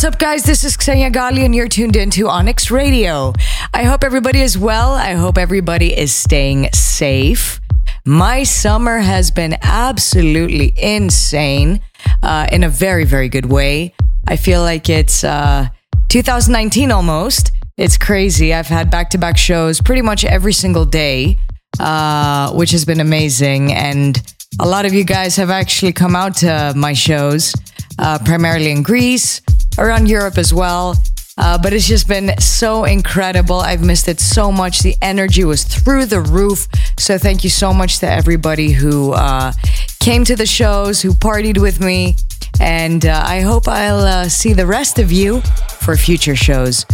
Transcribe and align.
What's 0.00 0.14
up, 0.14 0.18
guys? 0.18 0.44
This 0.44 0.64
is 0.64 0.78
Xenia 0.80 1.10
Ghali, 1.10 1.44
and 1.44 1.54
you're 1.54 1.68
tuned 1.68 1.94
into 1.94 2.26
Onyx 2.26 2.70
Radio. 2.70 3.34
I 3.74 3.82
hope 3.82 4.02
everybody 4.02 4.40
is 4.40 4.56
well. 4.56 4.92
I 4.92 5.12
hope 5.12 5.36
everybody 5.36 5.92
is 5.94 6.14
staying 6.14 6.72
safe. 6.72 7.60
My 8.06 8.42
summer 8.44 9.00
has 9.00 9.30
been 9.30 9.58
absolutely 9.60 10.72
insane 10.78 11.82
uh, 12.22 12.46
in 12.50 12.64
a 12.64 12.70
very, 12.70 13.04
very 13.04 13.28
good 13.28 13.52
way. 13.52 13.92
I 14.26 14.36
feel 14.36 14.62
like 14.62 14.88
it's 14.88 15.22
uh, 15.22 15.68
2019 16.08 16.90
almost. 16.90 17.52
It's 17.76 17.98
crazy. 17.98 18.54
I've 18.54 18.68
had 18.68 18.90
back 18.90 19.10
to 19.10 19.18
back 19.18 19.36
shows 19.36 19.82
pretty 19.82 20.00
much 20.00 20.24
every 20.24 20.54
single 20.54 20.86
day, 20.86 21.38
uh, 21.78 22.54
which 22.54 22.70
has 22.70 22.86
been 22.86 23.00
amazing. 23.00 23.74
And 23.74 24.16
a 24.60 24.66
lot 24.66 24.86
of 24.86 24.94
you 24.94 25.04
guys 25.04 25.36
have 25.36 25.50
actually 25.50 25.92
come 25.92 26.16
out 26.16 26.36
to 26.36 26.72
my 26.74 26.94
shows, 26.94 27.54
uh, 27.98 28.18
primarily 28.24 28.70
in 28.70 28.82
Greece, 28.82 29.42
around 29.78 30.08
Europe 30.08 30.38
as 30.38 30.52
well. 30.52 30.96
Uh, 31.38 31.56
but 31.56 31.72
it's 31.72 31.86
just 31.86 32.06
been 32.06 32.38
so 32.38 32.84
incredible. 32.84 33.60
I've 33.60 33.82
missed 33.82 34.08
it 34.08 34.20
so 34.20 34.52
much. 34.52 34.80
The 34.80 34.94
energy 35.00 35.44
was 35.44 35.64
through 35.64 36.06
the 36.06 36.20
roof. 36.20 36.68
So 36.98 37.16
thank 37.16 37.44
you 37.44 37.50
so 37.50 37.72
much 37.72 37.98
to 38.00 38.10
everybody 38.10 38.72
who 38.72 39.12
uh, 39.12 39.52
came 40.00 40.24
to 40.24 40.36
the 40.36 40.44
shows, 40.44 41.00
who 41.00 41.12
partied 41.12 41.58
with 41.58 41.80
me. 41.80 42.16
And 42.60 43.06
uh, 43.06 43.22
I 43.24 43.40
hope 43.40 43.68
I'll 43.68 44.00
uh, 44.00 44.28
see 44.28 44.52
the 44.52 44.66
rest 44.66 44.98
of 44.98 45.10
you 45.10 45.40
for 45.78 45.96
future 45.96 46.36
shows. 46.36 46.84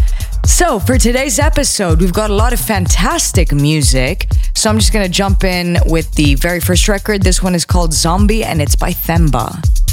So, 0.44 0.78
for 0.78 0.96
today's 0.96 1.40
episode, 1.40 2.00
we've 2.00 2.12
got 2.12 2.30
a 2.30 2.34
lot 2.34 2.52
of 2.52 2.60
fantastic 2.60 3.52
music. 3.52 4.28
So, 4.54 4.70
I'm 4.70 4.78
just 4.78 4.92
going 4.92 5.04
to 5.04 5.10
jump 5.10 5.42
in 5.42 5.76
with 5.86 6.12
the 6.12 6.36
very 6.36 6.60
first 6.60 6.86
record. 6.86 7.22
This 7.22 7.42
one 7.42 7.56
is 7.56 7.64
called 7.64 7.92
Zombie 7.92 8.44
and 8.44 8.62
it's 8.62 8.76
by 8.76 8.90
Themba. 8.90 9.85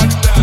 on 0.00 0.33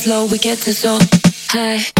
Lights 0.00 0.06
low, 0.08 0.24
we 0.24 0.38
get 0.38 0.56
to 0.60 0.72
so 0.72 0.98
high. 1.50 1.99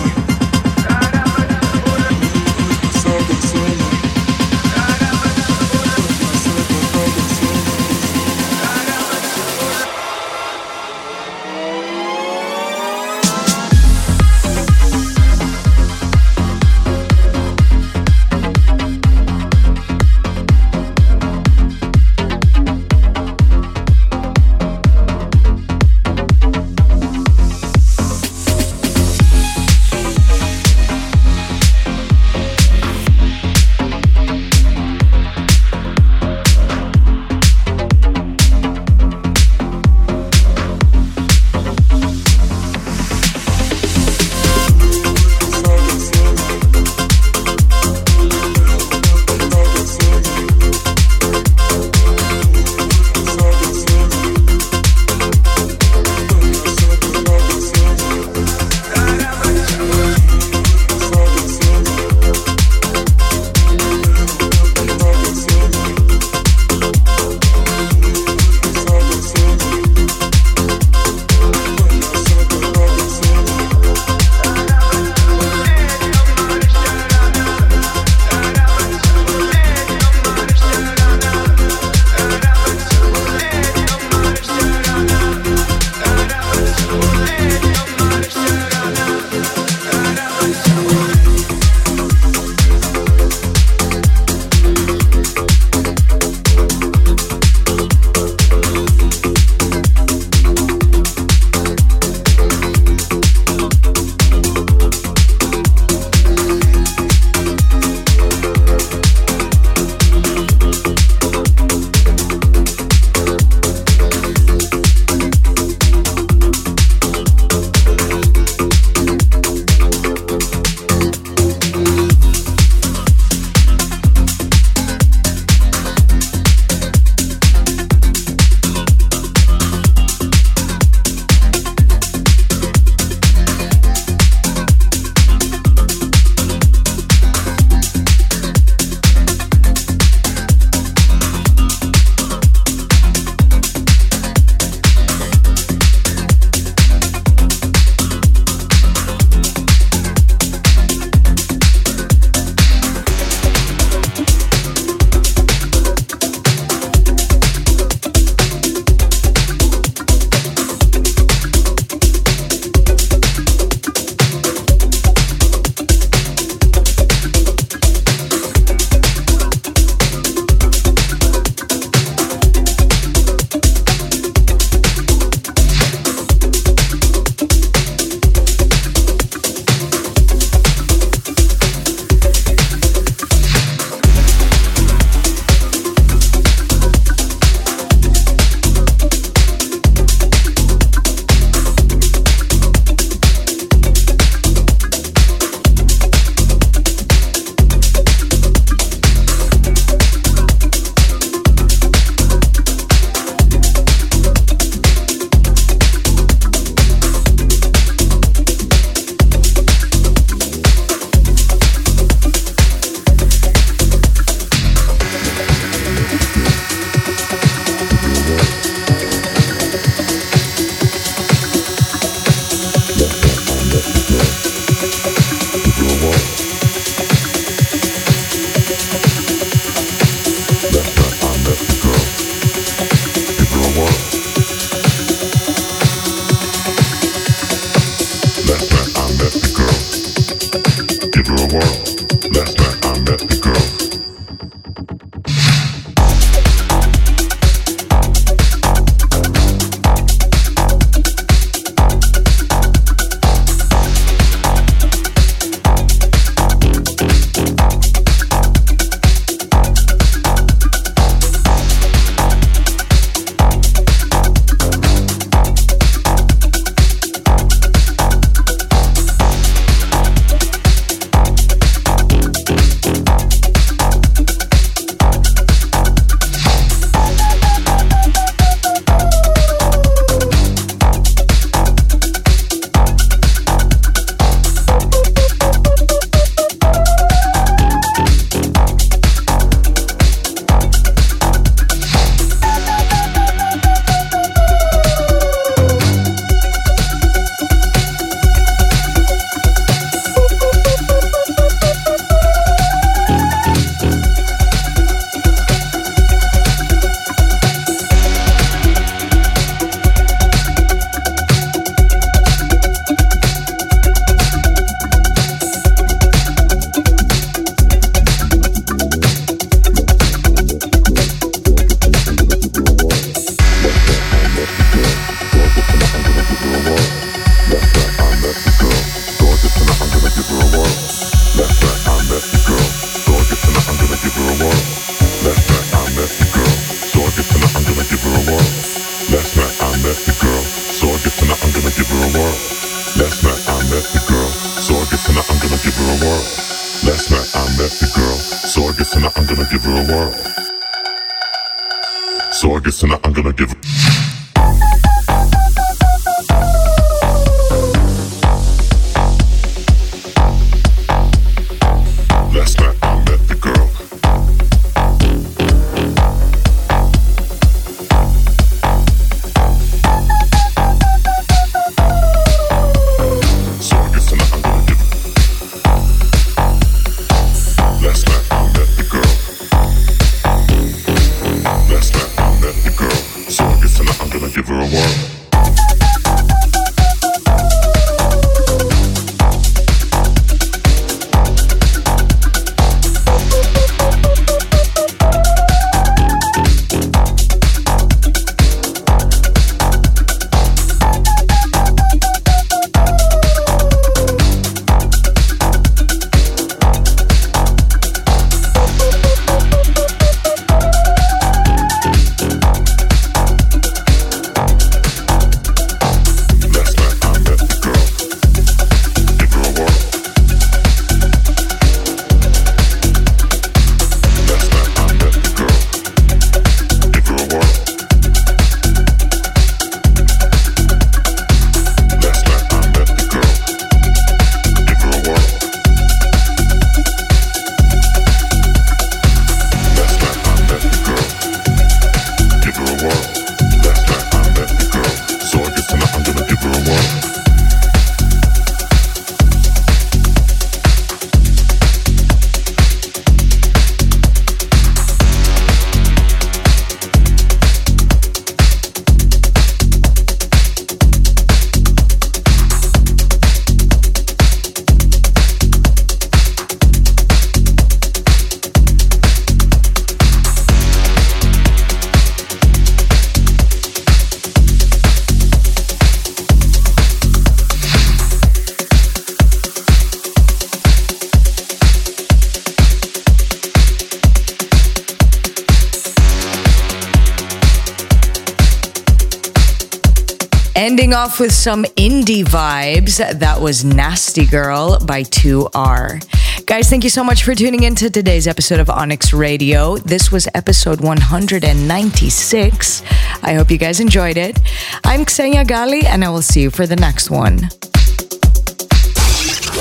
off 491.11 491.19
with 491.19 491.33
some 491.33 491.65
indie 491.75 492.23
vibes. 492.23 492.97
That 493.19 493.41
was 493.41 493.65
Nasty 493.65 494.25
Girl 494.25 494.79
by 494.79 495.03
2R. 495.03 496.45
Guys, 496.45 496.69
thank 496.69 496.85
you 496.85 496.89
so 496.89 497.03
much 497.03 497.23
for 497.23 497.35
tuning 497.35 497.63
in 497.63 497.75
to 497.75 497.89
today's 497.89 498.27
episode 498.27 498.61
of 498.61 498.69
Onyx 498.69 499.11
Radio. 499.11 499.75
This 499.77 500.09
was 500.11 500.29
episode 500.33 500.79
196. 500.79 502.83
I 503.23 503.33
hope 503.33 503.51
you 503.51 503.57
guys 503.57 503.81
enjoyed 503.81 504.17
it. 504.17 504.39
I'm 504.85 505.05
Xenia 505.05 505.43
Ghali, 505.43 505.83
and 505.83 506.05
I 506.05 506.09
will 506.09 506.21
see 506.21 506.43
you 506.43 506.49
for 506.49 506.65
the 506.65 506.77
next 506.77 507.09
one. 507.09 507.49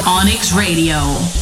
Onyx 0.07 0.53
Radio. 0.53 1.40